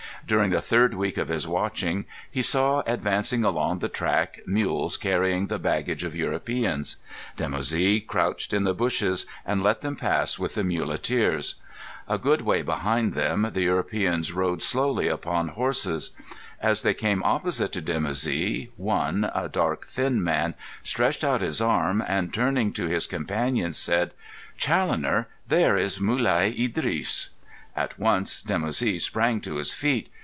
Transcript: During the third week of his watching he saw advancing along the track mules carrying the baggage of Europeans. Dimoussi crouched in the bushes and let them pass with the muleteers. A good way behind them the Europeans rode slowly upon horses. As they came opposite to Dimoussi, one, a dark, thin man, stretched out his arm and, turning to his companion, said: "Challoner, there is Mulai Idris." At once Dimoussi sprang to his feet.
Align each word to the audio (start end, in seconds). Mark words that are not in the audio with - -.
During 0.23 0.51
the 0.51 0.61
third 0.61 0.93
week 0.93 1.17
of 1.17 1.27
his 1.27 1.45
watching 1.47 2.05
he 2.29 2.41
saw 2.43 2.83
advancing 2.85 3.43
along 3.43 3.79
the 3.79 3.89
track 3.89 4.39
mules 4.45 4.95
carrying 4.95 5.47
the 5.47 5.59
baggage 5.59 6.05
of 6.05 6.15
Europeans. 6.15 6.95
Dimoussi 7.35 7.99
crouched 8.05 8.53
in 8.53 8.63
the 8.63 8.73
bushes 8.75 9.25
and 9.45 9.61
let 9.63 9.81
them 9.81 9.97
pass 9.97 10.39
with 10.39 10.53
the 10.55 10.63
muleteers. 10.63 11.55
A 12.07 12.17
good 12.19 12.43
way 12.43 12.61
behind 12.61 13.13
them 13.13 13.49
the 13.51 13.63
Europeans 13.63 14.31
rode 14.31 14.61
slowly 14.61 15.07
upon 15.09 15.49
horses. 15.49 16.11
As 16.61 16.83
they 16.83 16.93
came 16.93 17.23
opposite 17.23 17.73
to 17.73 17.81
Dimoussi, 17.81 18.69
one, 18.77 19.29
a 19.35 19.49
dark, 19.49 19.85
thin 19.85 20.23
man, 20.23 20.53
stretched 20.83 21.25
out 21.25 21.41
his 21.41 21.59
arm 21.59 22.01
and, 22.07 22.33
turning 22.33 22.71
to 22.73 22.85
his 22.85 23.05
companion, 23.07 23.73
said: 23.73 24.11
"Challoner, 24.55 25.27
there 25.47 25.75
is 25.75 25.99
Mulai 25.99 26.53
Idris." 26.57 27.31
At 27.75 27.97
once 27.97 28.41
Dimoussi 28.43 28.99
sprang 28.99 29.41
to 29.41 29.55
his 29.55 29.73
feet. 29.73 30.09